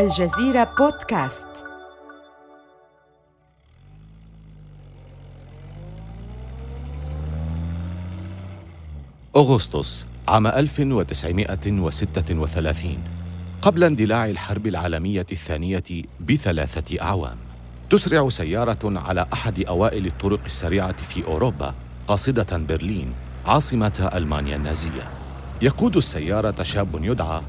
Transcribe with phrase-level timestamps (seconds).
[0.00, 1.46] الجزيرة بودكاست.
[9.36, 12.98] أغسطس عام 1936
[13.62, 15.82] قبل اندلاع الحرب العالمية الثانية
[16.20, 17.36] بثلاثة أعوام.
[17.90, 21.74] تسرع سيارة على أحد أوائل الطرق السريعة في أوروبا
[22.08, 23.14] قاصدة برلين
[23.46, 25.08] عاصمة ألمانيا النازية.
[25.62, 27.42] يقود السيارة شاب يدعى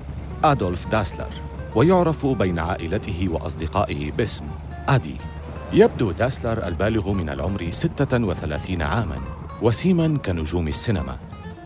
[0.44, 1.51] أدولف داسلر.
[1.76, 4.46] ويعرف بين عائلته وأصدقائه باسم
[4.90, 5.16] أدي
[5.74, 9.18] يبدو داسلر البالغ من العمر 36 عاماً
[9.62, 11.18] وسيماً كنجوم السينما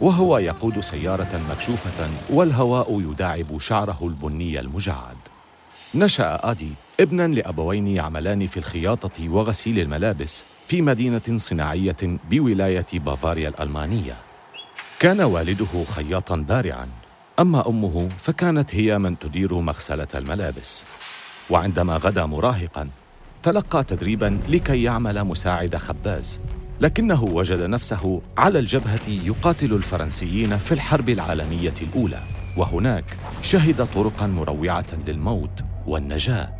[0.02, 5.18] وهو يقود سيارة مكشوفة والهواء يداعب شعره البني المجعد.
[5.96, 11.98] نشأ آدي ابناً لأبوين يعملان في الخياطة وغسيل الملابس في مدينة صناعية
[12.30, 14.16] بولاية بافاريا الألمانية.
[15.00, 16.88] كان والده خياطاً بارعاً
[17.40, 20.86] أما أمه فكانت هي من تدير مغسلة الملابس.
[21.50, 22.90] وعندما غدا مراهقاً
[23.44, 26.40] تلقى تدريباً لكي يعمل مساعد خباز
[26.82, 32.24] لكنه وجد نفسه على الجبهة يقاتل الفرنسيين في الحرب العالمية الأولى.
[32.58, 36.56] وهناك شهد طرقاً مروعة للموت والنجاة.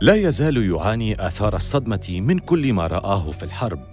[0.00, 3.84] لا يزال يعاني آثار الصدمة من كل ما رآه في الحرب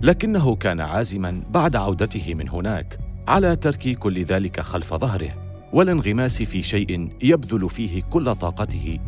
[0.00, 5.49] لكنه كان عازماً بعد عودته من هناك على ترك كل ذلك خلف ظهره.
[5.72, 8.98] والانغماس في شيء يبذل فيه كل طاقته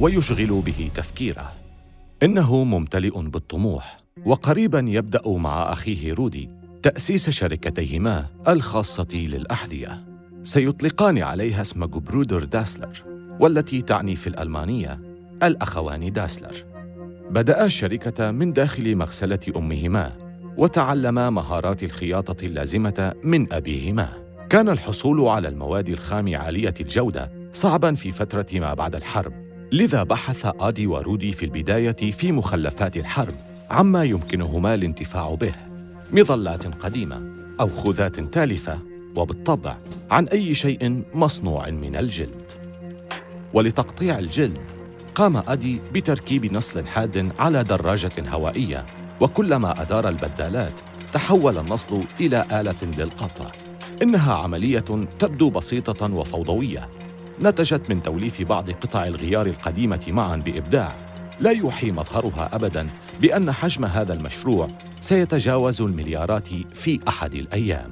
[0.00, 1.52] ويشغل به تفكيره.
[2.22, 6.50] إنه ممتلئ بالطموح وقريبا يبدأ مع أخيه رودي
[6.82, 10.04] تأسيس شركتيهما الخاصة للأحذية.
[10.42, 13.02] سيطلقان عليها اسم جبرودر داسلر
[13.40, 15.00] والتي تعني في الألمانية
[15.42, 16.64] الأخوان داسلر.
[17.30, 20.12] بدأ الشركة من داخل مغسلة أمهما
[20.56, 24.29] وتعلما مهارات الخياطة اللازمة من أبيهما.
[24.50, 29.32] كان الحصول على المواد الخام عالية الجودة صعبا في فترة ما بعد الحرب.
[29.72, 33.34] لذا بحث آدي ورودي في البداية في مخلفات الحرب
[33.70, 35.52] عما يمكنهما الانتفاع به.
[36.12, 37.22] مظلات قديمة
[37.60, 38.78] أو خوذات تالفة
[39.16, 39.76] وبالطبع
[40.10, 42.52] عن أي شيء مصنوع من الجلد.
[43.54, 44.58] ولتقطيع الجلد
[45.14, 48.86] قام آدي بتركيب نصل حاد على دراجة هوائية
[49.20, 50.80] وكلما أدار البدالات
[51.12, 53.69] تحول النصل إلى آلة للقطع.
[54.02, 56.88] إنها عملية تبدو بسيطة وفوضوية.
[57.42, 60.96] نتجت من توليف بعض قطع الغيار القديمة معا بإبداع.
[61.40, 62.88] لا يوحي مظهرها ابدا
[63.20, 64.68] بأن حجم هذا المشروع
[65.00, 67.90] سيتجاوز المليارات في أحد الأيام.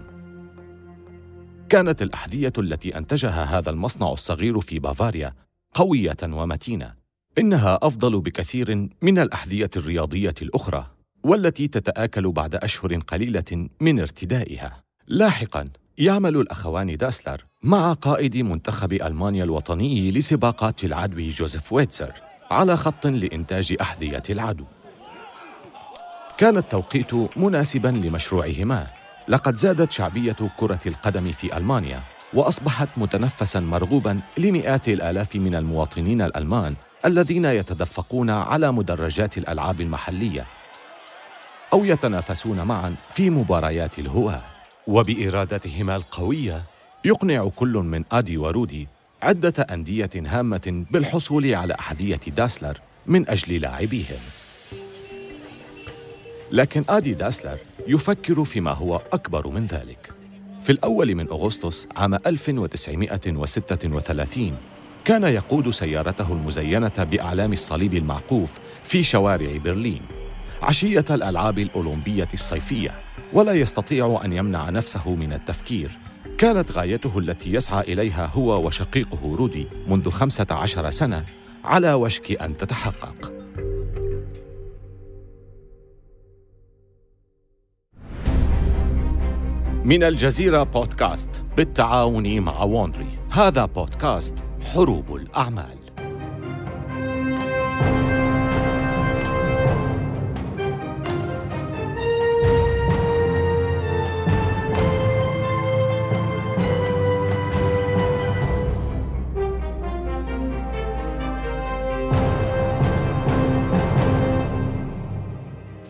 [1.68, 5.34] كانت الأحذية التي أنتجها هذا المصنع الصغير في بافاريا
[5.74, 6.94] قوية ومتينة.
[7.38, 10.86] إنها أفضل بكثير من الأحذية الرياضية الأخرى
[11.24, 14.78] والتي تتآكل بعد أشهر قليلة من ارتدائها.
[15.06, 15.68] لاحقا
[15.98, 22.12] يعمل الأخوان داسلر مع قائد منتخب ألمانيا الوطني لسباقات العدو جوزيف ويتسر
[22.50, 24.64] على خط لإنتاج أحذية العدو.
[26.38, 28.86] كان التوقيت مناسبا لمشروعهما.
[29.28, 32.02] لقد زادت شعبية كرة القدم في ألمانيا
[32.34, 40.46] وأصبحت متنفسا مرغوبا لمئات الآلاف من المواطنين الألمان الذين يتدفقون على مدرجات الألعاب المحلية
[41.72, 44.57] أو يتنافسون معا في مباريات الهواة.
[44.88, 46.62] وبإرادتهما القوية
[47.04, 48.88] يقنع كل من آدي ورودي
[49.22, 54.18] عدة أندية هامة بالحصول على أحذية داسلر من أجل لاعبيهم.
[56.52, 60.12] لكن آدي داسلر يفكر فيما هو أكبر من ذلك.
[60.62, 64.56] في الأول من أغسطس عام 1936
[65.04, 68.50] كان يقود سيارته المزينة بأعلام الصليب المعقوف
[68.84, 70.02] في شوارع برلين
[70.62, 73.07] عشية الألعاب الأولمبية الصيفية.
[73.32, 75.98] ولا يستطيع أن يمنع نفسه من التفكير.
[76.38, 81.24] كانت غايته التي يسعى إليها هو وشقيقه رودي منذ خمسة عشر سنة
[81.64, 83.32] على وشك أن تتحقق.
[89.84, 93.18] من الجزيرة بودكاست بالتعاون مع وونري.
[93.30, 95.77] هذا بودكاست حروب الأعمال.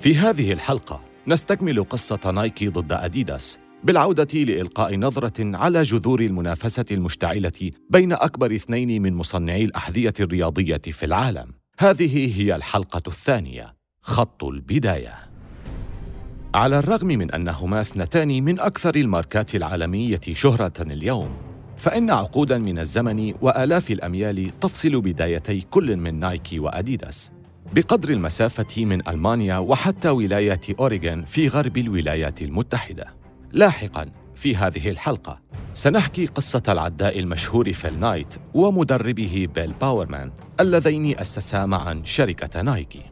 [0.09, 7.71] في هذه الحلقة نستكمل قصة نايكي ضد أديداس بالعودة لإلقاء نظرة على جذور المنافسة المشتعلة
[7.91, 11.53] بين أكبر اثنين من مصنعي الأحذية الرياضية في العالم.
[11.79, 15.15] هذه هي الحلقة الثانية، خط البداية.
[16.55, 21.31] على الرغم من أنهما اثنتان من أكثر الماركات العالمية شهرة اليوم،
[21.77, 27.38] فإن عقودا من الزمن وآلاف الأميال تفصل بدايتي كل من نايكي وأديداس
[27.73, 33.15] بقدر المسافة من ألمانيا وحتى ولاية أوريغون في غرب الولايات المتحدة.
[33.53, 35.41] لاحقاً في هذه الحلقة
[35.75, 43.03] سنحكي قصة العداء المشهور فيل نايت ومدربه بيل باورمان اللذين أسسا معا شركة نايكي.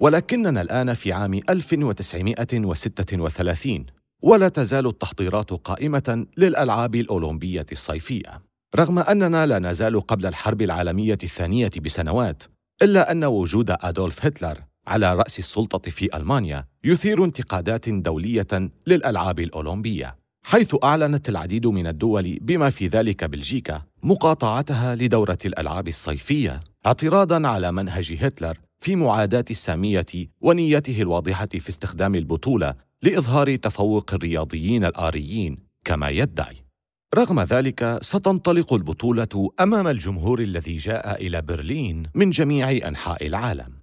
[0.00, 3.86] ولكننا الآن في عام 1936
[4.22, 8.47] ولا تزال التحضيرات قائمة للألعاب الأولمبية الصيفية.
[8.76, 12.42] رغم أننا لا نزال قبل الحرب العالمية الثانية بسنوات
[12.82, 20.16] إلا أن وجود أدولف هتلر على رأس السلطة في ألمانيا يثير انتقادات دولية للألعاب الأولمبية
[20.46, 27.72] حيث أعلنت العديد من الدول بما في ذلك بلجيكا مقاطعتها لدورة الألعاب الصيفية اعتراضاً على
[27.72, 30.06] منهج هتلر في معاداة السامية
[30.40, 36.67] ونيته الواضحة في استخدام البطولة لإظهار تفوق الرياضيين الآريين كما يدعي.
[37.14, 43.78] رغم ذلك ستنطلق البطولة أمام الجمهور الذي جاء إلى برلين من جميع أنحاء العالم.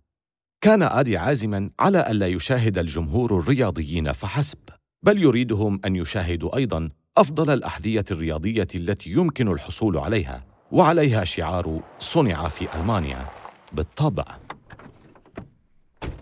[0.62, 4.60] كان آدي عازما على ألا يشاهد الجمهور الرياضيين فحسب
[5.04, 12.48] بل يريدهم أن يشاهدوا أيضا أفضل الأحذية الرياضية التي يمكن الحصول عليها وعليها شعار صنع
[12.48, 13.26] في ألمانيا
[13.74, 14.45] بالطبع.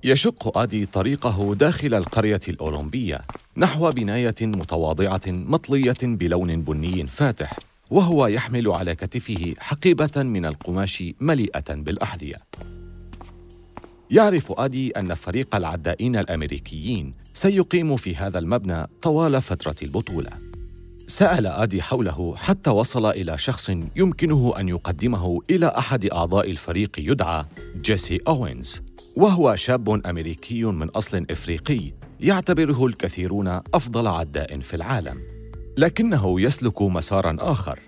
[0.05, 3.21] يشق آدي طريقه داخل القرية الأولمبية
[3.57, 7.59] نحو بناية متواضعة مطلية بلون بني فاتح
[7.89, 12.35] وهو يحمل على كتفه حقيبة من القماش مليئة بالأحذية
[14.09, 20.31] يعرف آدي أن فريق العدائين الأمريكيين سيقيم في هذا المبنى طوال فترة البطولة.
[21.07, 27.45] سأل آدي حوله حتى وصل إلى شخص يمكنه أن يقدمه إلى أحد أعضاء الفريق يدعى
[27.81, 28.81] جيسي أوينز،
[29.15, 35.17] وهو شاب أمريكي من أصل إفريقي يعتبره الكثيرون أفضل عداء في العالم.
[35.77, 37.79] لكنه يسلك مسارا آخر،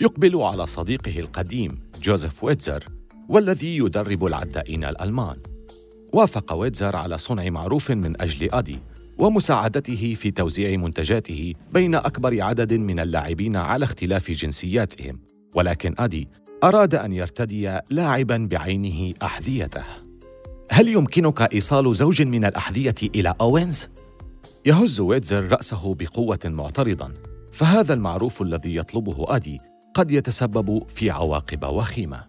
[0.00, 2.84] يقبل على صديقه القديم جوزيف ويتزر
[3.28, 5.36] والذي يدرب العدائين الألمان.
[6.12, 8.78] وافق ويتزر على صنع معروف من أجل أدي
[9.18, 15.20] ومساعدته في توزيع منتجاته بين أكبر عدد من اللاعبين على اختلاف جنسياتهم
[15.54, 16.28] ولكن أدي
[16.64, 20.03] أراد أن يرتدي لاعبا بعينه أحذيته
[20.70, 23.88] هل يمكنك إيصال زوج من الأحذية إلى أوينز؟
[24.66, 27.14] يهز ويتزر رأسه بقوة معترضا
[27.52, 29.60] فهذا المعروف الذي يطلبه أدي
[29.94, 32.24] قد يتسبب في عواقب وخيمة.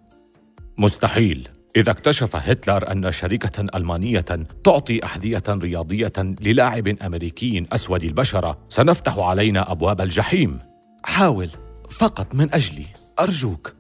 [0.77, 1.49] مستحيل.
[1.75, 4.25] إذا اكتشف هتلر أن شركة ألمانية
[4.63, 10.59] تعطي أحذية رياضية للاعب أمريكي أسود البشرة سنفتح علينا أبواب الجحيم.
[11.03, 11.49] حاول
[11.89, 12.85] فقط من أجلي.
[13.19, 13.73] أرجوك.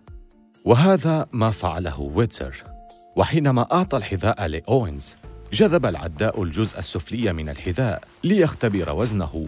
[0.65, 2.74] وهذا ما فعله ويتزر.
[3.15, 5.17] وحينما أعطى الحذاء لأوينز
[5.53, 9.45] جذب العداء الجزء السفلي من الحذاء ليختبر وزنه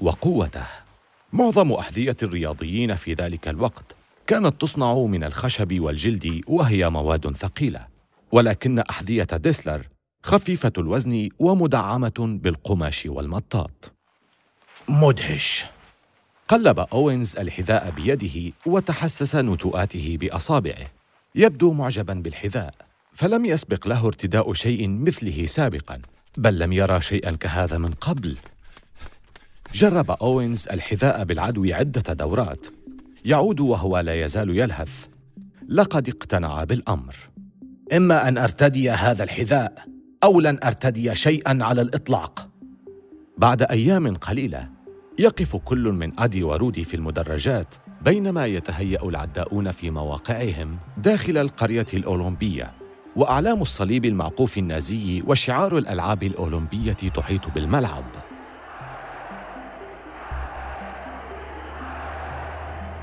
[0.00, 0.66] وقوته.
[1.32, 3.96] معظم أحذية الرياضيين في ذلك الوقت
[4.26, 7.86] كانت تصنع من الخشب والجلد وهي مواد ثقيلة
[8.32, 9.88] ولكن أحذية ديسلر
[10.22, 13.92] خفيفة الوزن ومدعمة بالقماش والمطاط.
[14.88, 15.64] مدهش.
[16.48, 20.86] قلب أوينز الحذاء بيده وتحسس نتوءاته بأصابعه
[21.34, 22.87] يبدو معجبا بالحذاء.
[23.18, 25.98] فلم يسبق له ارتداء شيء مثله سابقا
[26.36, 28.36] بل لم يرى شيئا كهذا من قبل.
[29.74, 32.66] جرب أوينز الحذاء بالعدو عدة دورات.
[33.24, 35.06] يعود وهو لا يزال يلهث.
[35.68, 37.16] لقد اقتنع بالأمر.
[37.92, 39.84] إما أن أرتدي هذا الحذاء
[40.24, 42.48] أو لن أرتدي شيئا على الإطلاق.
[43.38, 44.68] بعد أيام قليلة
[45.18, 52.87] يقف كل من أدي ورودي في المدرجات بينما يتهيأ العداؤون في مواقعهم داخل القرية الأولمبية.
[53.16, 58.04] وأعلام الصليب المعقوف النازي وشعار الألعاب الأولمبية تحيط بالملعب.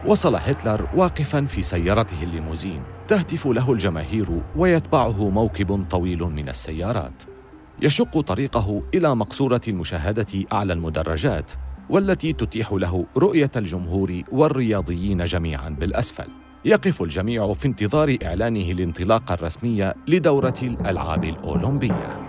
[0.06, 7.24] وصل هتلر واقفا في سيارته الليموزين تهتف له الجماهير ويتبعه موكب طويل من السيارات.
[7.82, 11.52] يشق طريقه إلى مقصورة المشاهدة أعلى المدرجات
[11.90, 16.45] والتي تتيح له رؤية الجمهور والرياضيين جميعا بالأسفل.
[16.66, 22.26] يقف الجميع في انتظار إعلانه الانطلاق الرسمي لدورة الألعاب الأولمبية.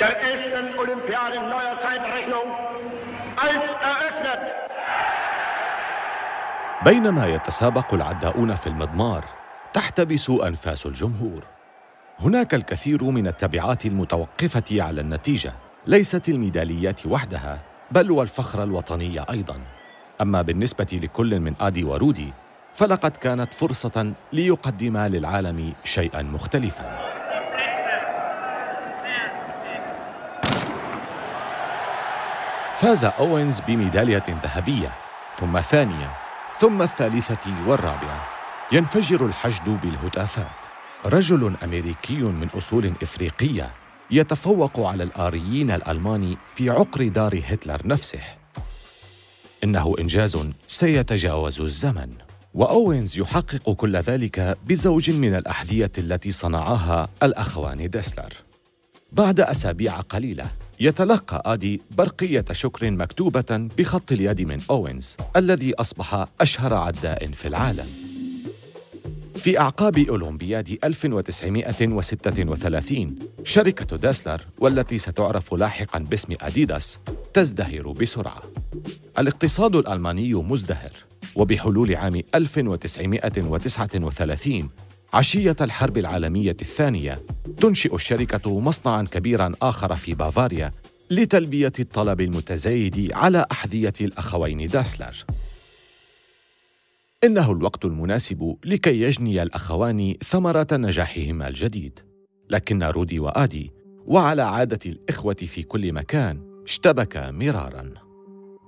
[0.00, 2.48] Der ersten Olympiade neuer Zeitrechnung
[3.36, 4.40] als eröffnet.
[6.84, 9.24] بينما يتسابق العداؤون في المضمار
[9.72, 11.44] تحتبس أنفاس الجمهور.
[12.20, 15.52] هناك الكثير من التبعات المتوقفة على النتيجة
[15.86, 19.77] ليست الميداليات وحدها بل والفخر الوطني أيضا.
[20.20, 22.32] أما بالنسبة لكل من آدي ورودي
[22.74, 27.08] فلقد كانت فرصة ليقدما للعالم شيئا مختلفا.
[32.74, 34.92] فاز أوينز بميدالية ذهبية
[35.34, 36.16] ثم ثانية
[36.58, 38.26] ثم الثالثة والرابعة.
[38.72, 40.46] ينفجر الحشد بالهتافات.
[41.06, 43.70] رجل أمريكي من أصول إفريقية
[44.10, 48.37] يتفوق على الآريين الألمان في عقر دار هتلر نفسه.
[49.64, 50.38] إنه إنجاز
[50.68, 52.10] سيتجاوز الزمن.
[52.54, 58.32] وأوينز يحقق كل ذلك بزوج من الأحذية التي صنعها الأخوان ديسلر
[59.12, 60.50] بعد أسابيع قليلة
[60.80, 67.86] يتلقى آدي برقية شكر مكتوبة بخط اليد من أوينز الذي أصبح أشهر عداء في العالم.
[69.36, 76.98] في أعقاب أولمبياد 1936 شركة داسلر والتي ستعرف لاحقاً باسم أديداس
[77.34, 78.42] تزدهر بسرعة.
[79.18, 80.92] الاقتصاد الألماني مزدهر
[81.36, 84.70] وبحلول عام 1939
[85.12, 87.22] عشية الحرب العالمية الثانية
[87.56, 90.72] تنشئ الشركة مصنعاً كبيراً آخر في بافاريا
[91.10, 95.24] لتلبية الطلب المتزايد على أحذية الأخوين داسلر.
[97.24, 101.98] إنه الوقت المناسب لكي يجني الأخوان ثمرة نجاحهما الجديد،
[102.50, 103.72] لكن رودي وآدي
[104.06, 108.07] وعلى عادة الإخوة في كل مكان اشتبكا مراراً.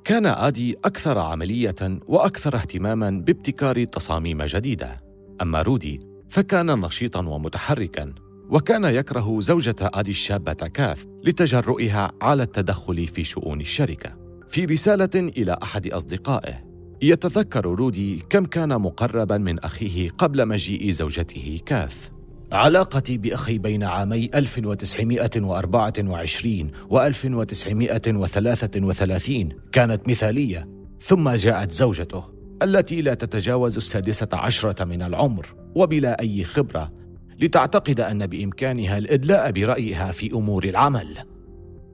[0.04, 1.76] كان آدي أكثر عملية
[2.07, 5.00] وأكثر اهتماماً بابتكار تصاميم جديدة،
[5.42, 8.14] أما رودي فكان نشيطاً ومتحركاً
[8.50, 14.16] وكان يكره زوجة آدي الشابة كاث لتجرؤها على التدخل في شؤون الشركة.
[14.49, 16.64] في رسالة إلى أحد أصدقائه،
[17.02, 22.09] يتذكر رودي كم كان مقربا من أخيه قبل مجيء زوجته كاث.
[22.52, 30.69] علاقتي بأخي بين عامي 1924 و 1933 كانت مثالية،
[31.02, 32.25] ثم جاءت زوجته
[32.62, 36.92] التي لا تتجاوز السادسة عشرة من العمر وبلا أي خبرة
[37.38, 41.19] لتعتقد أن بإمكانها الإدلاء برأيها في أمور العمل.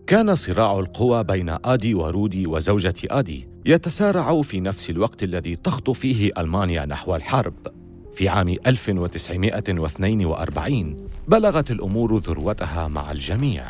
[0.07, 6.31] كان صراع القوى بين آدي ورودي وزوجة آدي يتسارع في نفس الوقت الذي تخطو فيه
[6.39, 7.86] ألمانيا نحو الحرب.
[8.17, 13.65] في عام 1942 بلغت الأمور ذروتها مع الجميع.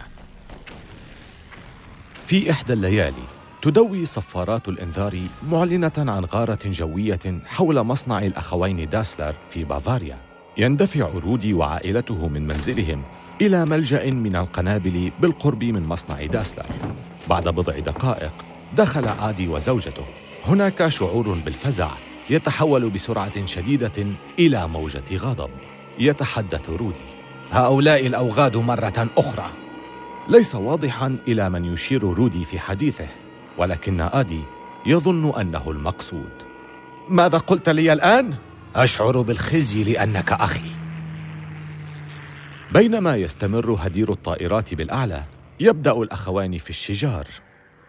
[2.26, 3.22] في إحدى الليالي
[3.62, 5.18] تدوي صفارات الإنذار
[5.50, 10.18] معلنة عن غارة جوية حول مصنع الأخوين داسلر في بافاريا.
[10.58, 13.02] يندفع رودي وعائلته من منزلهم
[13.40, 16.66] إلى ملجأ من القنابل بالقرب من مصنع داسلر.
[17.28, 18.32] بعد بضع دقائق
[18.76, 20.04] دخل آدي وزوجته.
[20.46, 21.90] هناك شعور بالفزع.
[22.30, 24.06] يتحول بسرعة شديدة
[24.38, 25.50] إلى موجة غضب.
[25.98, 27.06] يتحدث رودي.
[27.50, 29.50] هؤلاء الأوغاد مرة أخرى.
[30.28, 33.08] ليس واضحا إلى من يشير رودي في حديثه
[33.58, 34.40] ولكن آدي
[34.86, 36.32] يظن أنه المقصود.
[37.08, 38.34] ماذا قلت لي الآن؟
[38.76, 40.70] أشعر بالخزي لأنك أخي.
[42.72, 45.24] بينما يستمر هدير الطائرات بالأعلى
[45.60, 47.26] يبدأ الأخوان في الشجار.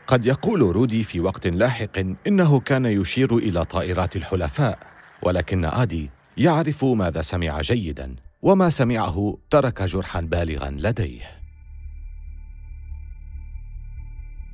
[0.07, 1.97] قد يقول رودي في وقت لاحق
[2.27, 4.79] إنه كان يشير إلى طائرات الحلفاء
[5.23, 11.21] ولكن آدي يعرف ماذا سمع جيدا وما سمعه ترك جرحا بالغا لديه.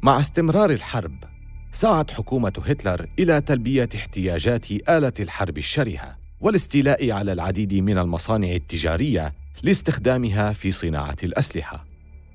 [0.03, 1.23] مع استمرار الحرب
[1.71, 9.33] سعت حكومة هتلر إلى تلبية احتياجات آلة الحرب الشرهة والاستيلاء على العديد من المصانع التجارية
[9.63, 11.85] لاستخدامها في صناعة الأسلحة.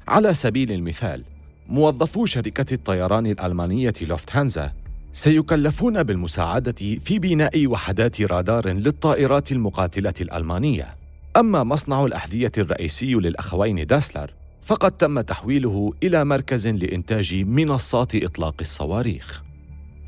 [0.09, 1.25] على سبيل المثال
[1.69, 4.73] موظفو شركة الطيران الألمانية لوفتهانزا
[5.13, 10.97] سيكلفون بالمساعدة في بناء وحدات رادار للطائرات المقاتلة الألمانية.
[11.37, 14.35] أما مصنع الأحذية الرئيسي للأخوين داسلر
[14.65, 19.43] فقد تم تحويله إلى مركز لإنتاج منصات إطلاق الصواريخ.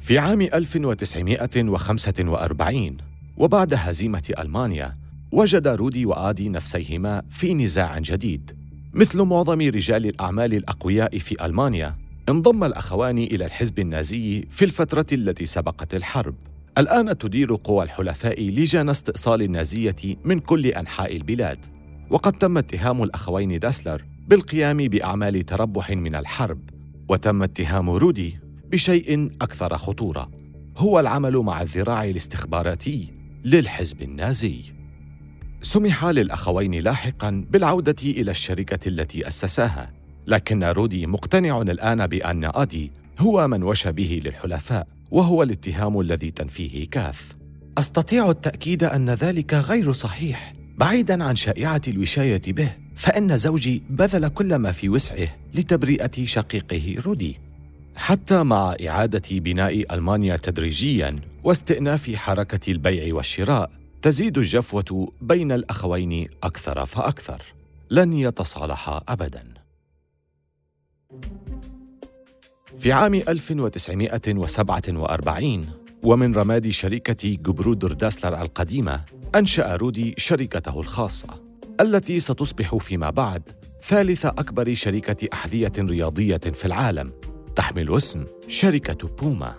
[0.01, 2.97] في عام 1945
[3.37, 4.97] وبعد هزيمة ألمانيا
[5.33, 8.60] وجد رودي وآدي نفسيهما في نزاع جديد.
[8.95, 11.97] مثل معظم رجال الأعمال الأقوياء في ألمانيا
[12.29, 16.35] انضم الأخوان إلى الحزب النازي في الفترة التي سبقت الحرب.
[16.79, 21.59] الآن تدير قوى الحلفاء لجان استئصال النازية من كل أنحاء البلاد.
[22.11, 26.71] وقد تم اتهام الأخوين داسلر بالقيام بأعمال تربح من الحرب
[27.09, 28.39] وتم اتهام رودي
[28.71, 30.31] بشيء أكثر خطورة.
[30.77, 33.13] هو العمل مع الذراع الاستخباراتي
[33.45, 34.80] للحزب النازي.
[35.63, 39.91] سمح للأخوين لاحقا بالعودة إلى الشركة التي أسساها.
[40.27, 46.87] لكن رودي مقتنع الآن بأن آدي هو من وشى به للحلفاء وهو الاتهام الذي تنفيه
[46.91, 47.33] كاث.
[47.79, 50.55] أستطيع التأكيد أن ذلك غير صحيح.
[50.79, 57.39] بعيدا عن شائعة الوشاية به فإن زوجي بذل كل ما في وسعه لتبرئة شقيقه رودي.
[57.97, 63.71] حتى مع إعادة بناء ألمانيا تدريجياً واستئناف حركة البيع والشراء
[64.03, 67.43] تزيد الجفوة بين الأخوين أكثر فأكثر.
[67.91, 69.45] لن يتصالحا أبداً.
[72.79, 75.69] في عام 1947
[76.03, 79.05] ومن رماد شركة جبرودر داسلر القديمة
[79.35, 81.43] أنشأ رودي شركته الخاصة
[81.81, 83.43] التي ستصبح فيما بعد
[83.83, 87.13] ثالث أكبر شركة أحذية رياضية في العالم
[87.57, 89.55] تحمل اسم شركة بوما.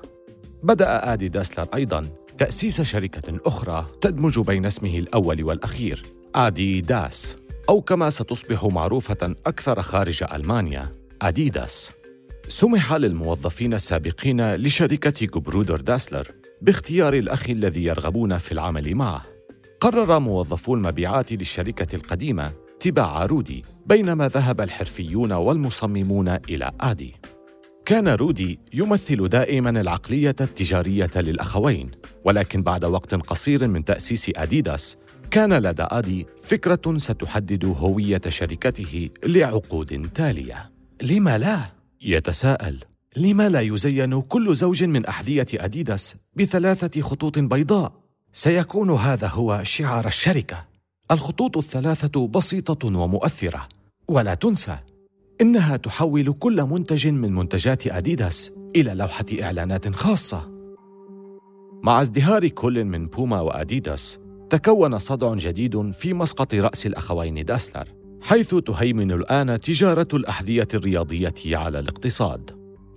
[0.64, 6.04] بدأ آدي داسلر أيضاً تأسيس شركة أخرى تدمج بين اسمه الأول والأخير
[6.36, 7.36] آدي داس
[7.70, 11.92] أو كما ستصبح معروفة أكثر خارج ألمانيا أديداس.
[12.48, 16.32] سمح للموظفين السابقين لشركة جبرودر داسلر
[16.62, 19.22] باختيار الأخ الذي يرغبون في العمل معه.
[19.80, 27.16] قرر موظفو المبيعات للشركة القديمة اتباع رودي بينما ذهب الحرفيون والمصممون إلى آدي.
[27.86, 31.92] كان رودي يمثل دائما العقلية التجارية للأخوين
[32.26, 34.98] ولكن بعد وقت قصير من تأسيس أديداس
[35.32, 40.72] كان لدى آدي فكرة ستحدد هوية شركته لعقود تالية
[41.02, 41.60] لما لا؟
[42.02, 42.78] يتساءل
[43.18, 47.94] لما لا يزين كل زوج من أحذية أديداس بثلاثة خطوط بيضاء؟
[48.34, 50.66] سيكون هذا هو شعار الشركة
[51.12, 53.68] الخطوط الثلاثة بسيطة ومؤثرة
[54.08, 54.78] ولا تنسى
[55.42, 60.52] إنها تحول كل منتج من منتجات أديداس إلى لوحة إعلانات خاصة.
[61.84, 64.20] مع ازدهار كل من بوما وأديداس
[64.50, 67.88] تكون صدع جديد في مسقط رأس الأخوين داسلر
[68.22, 72.52] حيث تهيمن الآن تجارة الأحذية الرياضية على الاقتصاد.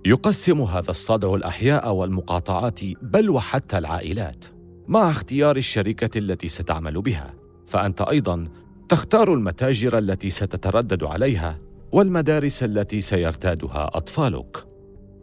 [0.05, 4.45] يقسم هذا الصدع الأحياء والمقاطعات بل وحتى العائلات
[4.87, 7.33] مع اختيار الشركة التي ستعمل بها.
[7.67, 8.47] فأنت أيضاً
[8.89, 11.64] تختار المتاجر التي ستتردد عليها
[11.95, 14.65] والمدارس التي سيرتادها أطفالك.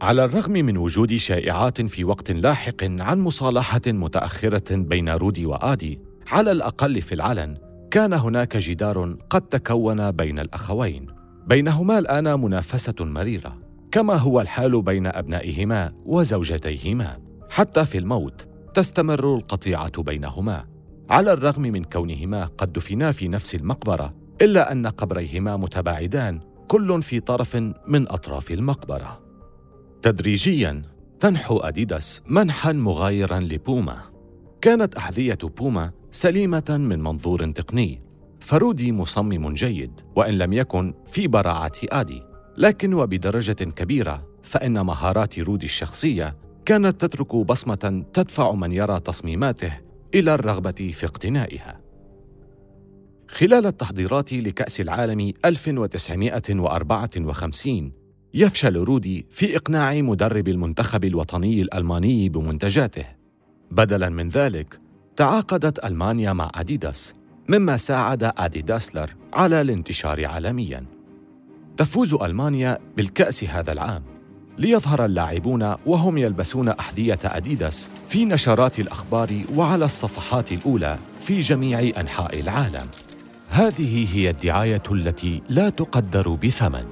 [0.02, 6.52] على الرغم من وجود شائعات في وقت لاحق عن مصالحة متأخرة بين رودي وآدي على
[6.52, 7.56] الأقل في العلن
[7.90, 11.06] كان هناك جدار قد تكون بين الأخوين.
[11.46, 13.58] بينهما الآن منافسة مريرة
[13.90, 17.18] كما هو الحال بين أبنائهما وزوجتيهما.
[17.50, 20.64] حتى في الموت تستمر القطيعة بينهما.
[21.10, 27.20] على الرغم من كونهما قد دفنا في نفس المقبرة إلا أن قبريهما متباعدان كل في
[27.20, 29.22] طرف من أطراف المقبرة.
[30.02, 30.82] تدريجيا
[31.20, 34.02] تنحو أديداس منحا مغايرا لبوما.
[34.60, 38.02] كانت أحذية بوما سليمة من منظور تقني.
[38.40, 42.22] فرودي مصمم جيد وإن لم يكن في براعة آدي.
[42.58, 49.72] لكن وبدرجة كبيرة فإن مهارات رودي الشخصية كانت تترك بصمة تدفع من يرى تصميماته
[50.14, 51.81] إلى الرغبة في اقتنائها.
[53.32, 57.92] خلال التحضيرات لكأس العالم 1954
[58.34, 63.04] يفشل رودي في إقناع مدرب المنتخب الوطني الألماني بمنتجاته.
[63.70, 64.80] بدلاً من ذلك
[65.16, 67.14] تعاقدت ألمانيا مع أديداس
[67.48, 70.84] مما ساعد أديداسلر على الانتشار عالمياً.
[71.76, 74.02] تفوز ألمانيا بالكأس هذا العام
[74.58, 82.40] ليظهر اللاعبون وهم يلبسون أحذية أديداس في نشرات الأخبار وعلى الصفحات الأولى في جميع أنحاء
[82.40, 82.86] العالم.
[83.52, 86.84] هذه هي الدعاية التي لا تقدر بثمن.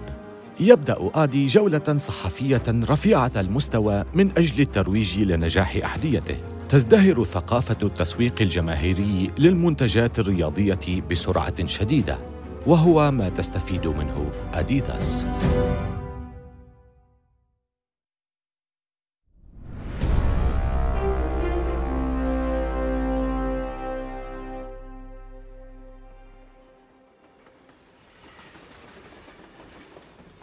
[0.60, 6.36] يبدأ آدي جولة صحفية رفيعة المستوى من أجل الترويج لنجاح أحذيته
[6.68, 12.18] تزدهر ثقافة التسويق الجماهيري للمنتجات الرياضية بسرعة شديدة
[12.66, 15.26] وهو ما تستفيد منه أديداس.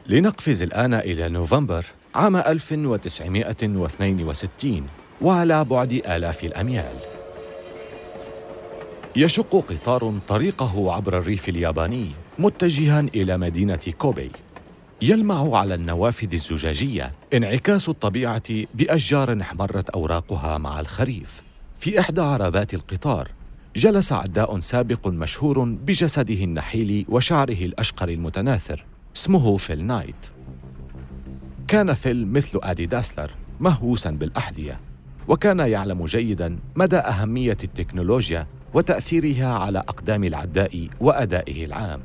[0.09, 4.87] لنقفز الآن إلى نوفمبر عام 1962
[5.21, 6.95] وعلى بعد آلاف الأميال.
[9.15, 14.31] يشق قطار طريقه عبر الريف الياباني متجها إلى مدينة كوبي
[15.01, 17.11] يلمع على النوافذ الزجاجية.
[17.33, 21.41] انعكاس الطبيعة بأشجار احمرت أوراقها مع الخريف.
[21.79, 23.31] في إحدى عربات القطار
[23.75, 28.85] جلس عداء سابق مشهور بجسده النحيل وشعره الأشقر المتناثر.
[29.17, 30.15] اسمه فيل نايت.
[31.67, 34.79] كان فيل مثل آدي داسلر مهووسا بالأحذية
[35.27, 42.01] وكان يعلم جيدا مدى أهمية التكنولوجيا وتأثيرها على أقدام العداء وأدائه العام.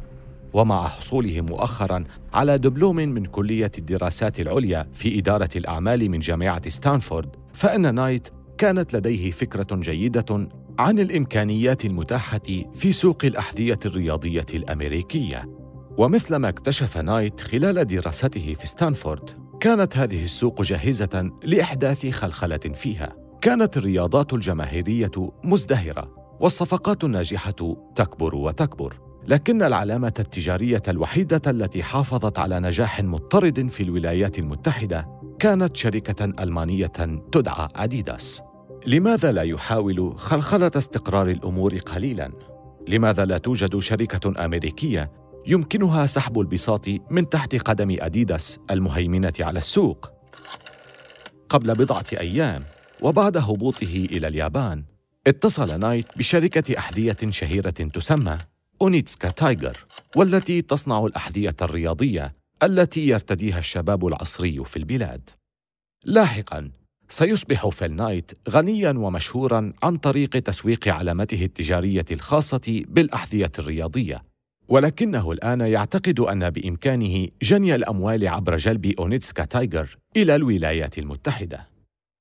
[0.53, 7.37] ومع حصوله مؤخرا على دبلوم من كلية الدراسات العليا في إدارة الأعمال من جامعة ستانفورد
[7.53, 10.49] فإن نايت كانت لديه فكرة جيدة
[10.79, 12.43] عن الإمكانيات المتاحة
[12.75, 15.62] في سوق الأحذية الرياضية الأمريكية.
[15.99, 23.17] ومثل ما اكتشف نايت خلال دراسته في ستانفورد كانت هذه السوق جاهزة لإحداث خلخلة فيها.
[23.41, 25.11] كانت الرياضات الجماهيرية
[25.45, 29.01] مزدهرة والصفقات الناجحة تكبر وتكبر.
[29.27, 36.93] لكن العلامة التجارية الوحيدة التي حافظت على نجاح مضطرد في الولايات المتحدة كانت شركة ألمانية
[37.33, 38.43] تدعى أديداس.
[38.87, 42.33] لماذا لا يحاول خلخلة استقرار الأمور قليلاً؟
[42.89, 50.11] لماذا لا توجد شركة أمريكية يمكنها سحب البساط من تحت قدم أديداس المهيمنة على السوق؟
[51.49, 52.65] قبل بضعة أيام
[53.01, 54.85] وبعد هبوطه إلى اليابان
[55.27, 58.39] اتصل نايت بشركة أحذية شهيرة تسمى
[58.83, 65.31] أونيتسكا تايجر والتي تصنع الأحذية الرياضية التي يرتديها الشباب العصري في البلاد
[66.05, 66.71] لاحقاً
[67.09, 74.32] سيصبح فيل نايت غنياً ومشهوراً عن طريق تسويق علامته التجارية الخاصة بالأحذية الرياضية
[74.73, 81.69] ولكنه الآن يعتقد أن بإمكانه جني الأموال عبر جلب أونيتسكا تايجر إلى الولايات المتحدة.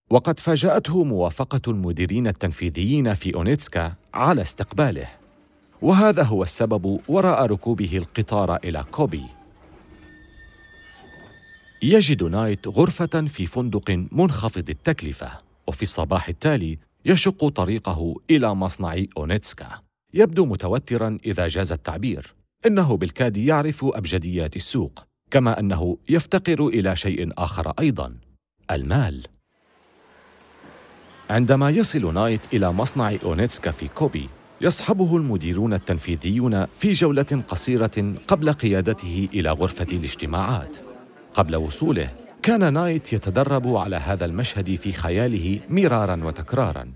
[0.10, 5.08] وقد فاجأته موافقة المديرين التنفيذيين في أونيتسكا على استقباله.
[5.82, 9.24] وهذا هو السبب وراء ركوبه القطار إلى كوبي.
[11.84, 15.32] يجد نايت غرفة في فندق منخفض التكلفة
[15.68, 19.68] وفي الصباح التالي يشق طريقه إلى مصنع أونيتسكا.
[20.14, 22.41] يبدو متوترا إذا جاز التعبير.
[22.66, 28.16] إنه بالكاد يعرف أبجديات السوق كما أنه يفتقر إلى شيء آخر أيضا
[28.72, 29.24] المال.
[31.30, 34.30] عندما يصل نايت إلى مصنع أونيتسكا في كوبي
[34.62, 40.78] يصحبه المديرون التنفيذيون في جولة قصيرة قبل قيادته إلى غرفة الاجتماعات.
[41.34, 42.10] قبل وصوله
[42.42, 46.94] كان نايت يتدرب على هذا المشهد في خياله مرارا وتكرارا.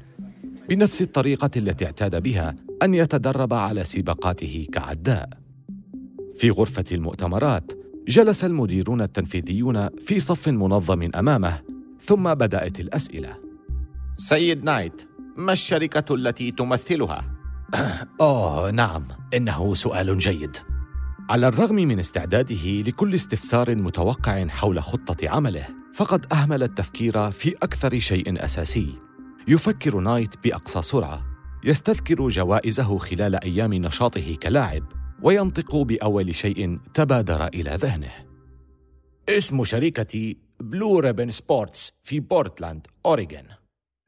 [0.70, 5.45] بنفس الطريقة التي اعتاد بها أن يتدرب على سباقاته كعداء.
[6.38, 7.72] في غرفة المؤتمرات
[8.08, 11.62] جلس المديرون التنفيذيون في صف منظم أمامه
[12.02, 13.38] ثم بدأت الأسئلة.
[14.18, 17.26] سيد نايت ما الشركة التي تمثلها؟
[18.22, 20.58] آه نعم إنه سؤال جيد.
[21.30, 28.00] على الرغم من استعداده لكل استفسار متوقع حول خطة عمله فقد أهمل التفكير في أكثر
[28.00, 28.90] شيء أساسي.
[29.48, 31.26] يفكر نايت بأقصى سرعة
[31.64, 34.84] يستذكر جوائزه خلال أيام نشاطه كلاعب.
[35.22, 38.12] وينطق بأول شيء تبادر إلى ذهنه.
[39.30, 43.48] اسم شركتي Blue Ribbon Sports في بورتلاند، أوريغون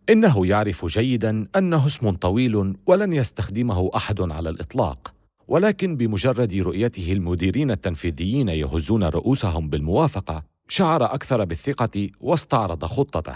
[0.10, 5.14] إنه يعرف جيدا أنه اسم طويل ولن يستخدمه أحد على الإطلاق
[5.48, 13.36] ولكن بمجرد رؤيته المديرين التنفيذيين يهزون رؤوسهم بالموافقة شعر أكثر بالثقة واستعرض خطته.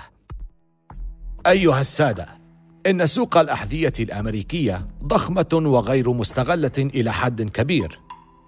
[1.47, 2.40] أيها السادة
[2.87, 7.99] إن سوق الأحذية الأمريكية ضخمة وغير مستغلة إلى حد كبير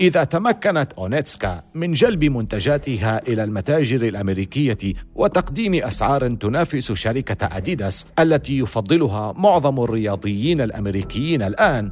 [0.02, 8.58] إذا تمكنت أونيتسكا من جلب منتجاتها إلى المتاجر الأمريكية وتقديم أسعار تنافس شركة أديداس التي
[8.58, 11.92] يفضلها معظم الرياضيين الأمريكيين الآن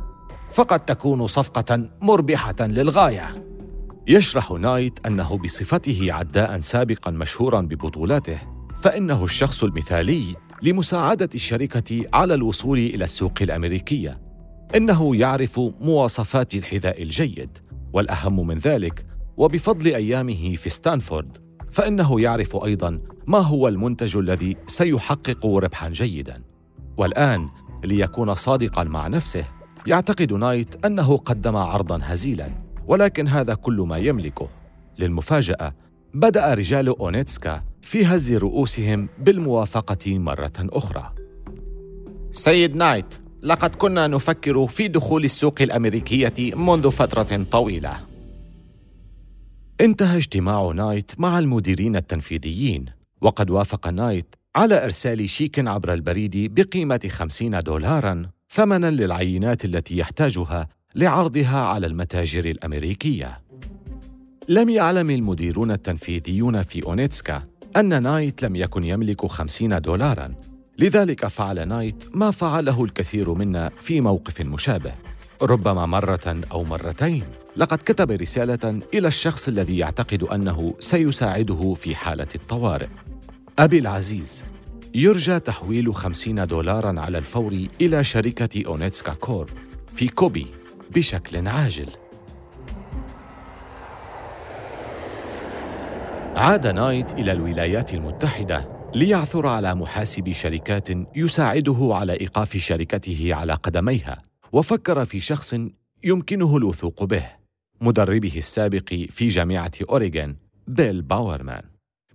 [0.51, 3.45] فقد تكون صفقة مربحة للغاية.
[4.07, 8.39] يشرح نايت أنه بصفته عداء سابقا مشهورا ببطولاته
[8.83, 14.21] فإنه الشخص المثالي لمساعدة الشركة على الوصول إلى السوق الأمريكية.
[14.75, 17.57] إنه يعرف مواصفات الحذاء الجيد
[17.93, 19.05] والأهم من ذلك
[19.37, 21.37] وبفضل أيامه في ستانفورد
[21.71, 26.43] فإنه يعرف أيضا ما هو المنتج الذي سيحقق ربحا جيدا.
[26.97, 27.49] والآن
[27.83, 29.45] ليكون صادقا مع نفسه
[29.87, 32.49] يعتقد نايت أنه قدم عرضا هزيلا
[32.87, 34.49] ولكن هذا كل ما يملكه
[34.99, 35.73] للمفاجأة
[36.13, 41.13] بدأ رجال أونيتسكا في هز رؤوسهم بالموافقة مرة أخرى.
[42.31, 47.93] سيد نايت لقد كنا نفكر في دخول السوق الأمريكية منذ فترة طويلة.
[49.81, 52.85] انتهى اجتماع نايت مع المديرين التنفيذيين
[53.21, 60.67] وقد وافق نايت على إرسال شيك عبر البريد بقيمة خمسين دولاراً ثمنا للعينات التي يحتاجها
[60.95, 63.41] لعرضها على المتاجر الأمريكية.
[64.49, 67.43] لم يعلم المديرون التنفيذيون في أونيتسكا
[67.77, 70.35] أن نايت لم يكن يملك خمسين دولارا.
[70.79, 74.93] لذلك فعل نايت ما فعله الكثير منا في موقف مشابه.
[75.41, 77.23] ربما مرة أو مرتين.
[77.57, 82.87] لقد كتب رسالة إلى الشخص الذي يعتقد أنه سيساعده في حالة الطوارئ.
[83.59, 84.43] أبي العزيز
[84.95, 89.49] يرجى تحويل خمسين دولارا على الفور إلى شركة أونيتسكا كور
[89.95, 90.47] في كوبي
[90.95, 91.89] بشكل عاجل.
[96.35, 104.21] عاد نايت إلى الولايات المتحدة ليعثر على محاسب شركات يساعده على إيقاف شركته على قدميها
[104.51, 105.55] وفكر في شخص
[106.03, 107.25] يمكنه الوثوق به
[107.81, 110.35] مدربه السابق في جامعة أوريغون
[110.67, 111.63] بيل باورمان.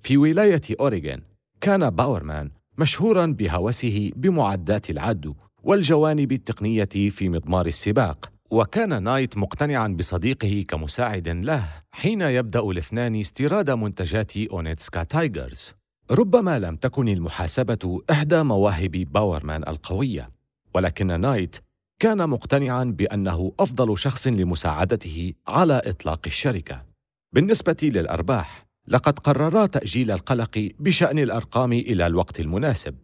[0.00, 1.22] في ولاية أوريغون
[1.60, 8.35] كان باورمان مشهورا بهوسه بمعدات العدو والجوانب التقنية في مضمار السباق.
[8.50, 15.72] وكان نايت مقتنعا بصديقه كمساعد له حين يبدأ الاثنان استيراد منتجات أونيتسكا تايجرز
[16.10, 20.30] ربما لم تكن المحاسبة إحدى مواهب باورمان القوية،
[20.74, 21.56] ولكن نايت
[21.98, 26.84] كان مقتنعا بأنه أفضل شخص لمساعدته على إطلاق الشركة.
[27.32, 32.94] بالنسبة للأرباح، لقد قررا تأجيل القلق بشأن الأرقام إلى الوقت المناسب.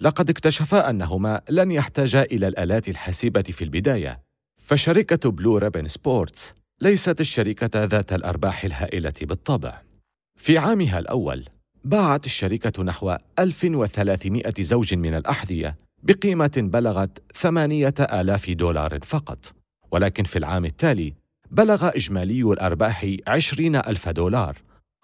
[0.00, 4.22] لقد اكتشفا أنهما لن يحتاجا إلى الآلات الحاسبة في البداية،
[4.64, 9.80] فشركة بلو ريبن سبورتس ليست الشركة ذات الأرباح الهائلة بالطبع.
[10.38, 11.44] في عامها الأول،
[11.84, 19.52] باعت الشركة نحو 1300 زوج من الأحذية بقيمة بلغت ثمانية آلاف دولار فقط
[19.90, 21.14] ولكن في العام التالي
[21.50, 24.56] بلغ إجمالي الأرباح عشرين ألف دولار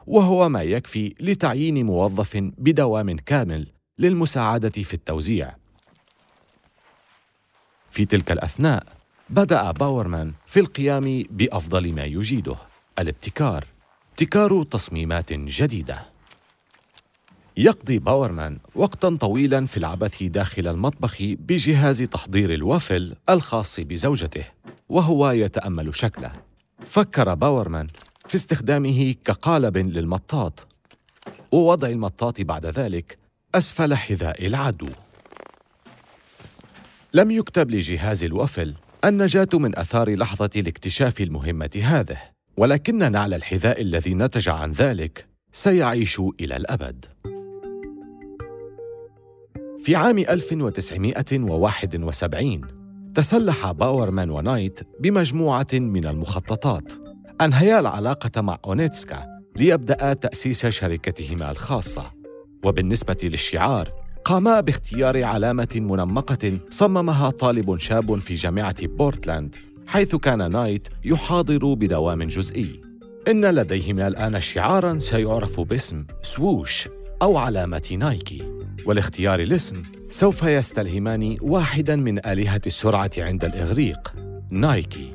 [0.07, 3.67] وهو ما يكفي لتعيين موظف بدوام كامل
[3.99, 5.57] للمساعدة في التوزيع
[7.91, 9.00] في تلك الأثناء
[9.31, 12.57] بدأ باورمان في القيام بأفضل ما يجيده
[12.99, 13.65] الابتكار
[14.11, 16.03] ابتكار تصميمات جديدة.
[17.57, 24.45] يقضي باورمان وقتا طويلا في العبث داخل المطبخ بجهاز تحضير الوافل الخاص بزوجته
[24.89, 26.33] وهو يتأمل شكله.
[26.87, 27.87] فكر باورمان
[28.27, 30.67] في استخدامه كقالب للمطاط.
[31.53, 33.19] ووضع المطاط بعد ذلك
[33.55, 34.89] أسفل حذاء العدو.
[37.15, 42.19] لم يكتب لجهاز الوافل النجاة من أثار لحظة الاكتشاف المهمة هذه.
[42.57, 47.05] ولكن نعل الحذاء الذي نتج عن ذلك سيعيش إلى الأبد.
[49.85, 52.61] في عام 1971
[53.15, 56.93] تسلح باورمان ونايت بمجموعة من المخططات
[57.41, 62.13] أنهيا العلاقة مع أونيتسكا ليبدأ تأسيس شركتهما الخاصة.
[62.65, 69.57] وبالنسبة للشعار قاما باختيار علامة منمقة صممها طالب شاب في جامعة بورتلاند
[69.87, 72.81] حيث كان نايت يحاضر بدوام جزئي.
[73.29, 76.89] إن لديهما الآن شعاراً سيعرف باسم سووش
[77.23, 78.43] أو علامة نايكي.
[78.87, 84.15] ولاختيار الاسم سوف يستلهمان واحدا من آلهة السرعة عند الإغريق
[84.51, 85.15] نايكي.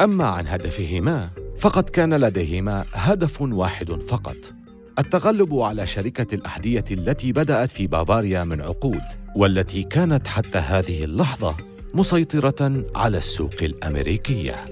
[0.00, 4.61] أما عن هدفهما فقد كان لديهما هدف واحد فقط.
[4.98, 9.02] التغلب على شركة الأحذية التي بدأت في بافاريا من عقود
[9.36, 11.56] والتي كانت حتى هذه اللحظة
[11.94, 14.64] مسيطرة على السوق الأمريكية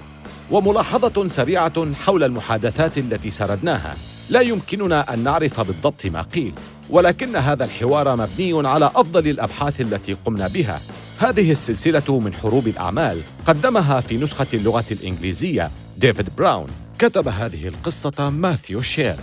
[0.51, 3.95] وملاحظة سريعة حول المحادثات التي سردناها.
[4.29, 6.53] لا يمكننا أن نعرف بالضبط ما قيل
[6.89, 10.81] ولكن هذا الحوار مبني على أفضل الأبحاث التي قمنا بها.
[11.19, 16.84] هذه السلسلة من حروب الأعمال قدمها في نسخة اللغة الإنجليزية ديفيد براون.
[16.99, 19.15] كتب هذه القصة ماثيو شير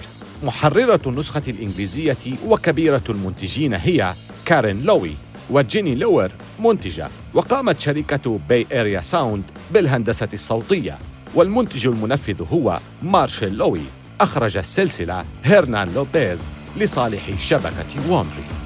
[0.42, 5.14] محررة النسخة الإنجليزية وكبيرة المنتجين هي كارين لوي
[5.50, 7.08] وجيني لوير منتجة.
[7.34, 10.98] وقامت شركة باي اريا ساوند بالهندسة الصوتية
[11.34, 13.82] والمنتج المنفذ هو مارشيل لوي.
[14.20, 18.61] أخرج السلسلة هيرنان لوبيز لصالح شبكة وامري.